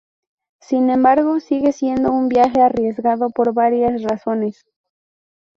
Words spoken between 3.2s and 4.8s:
por varias razones.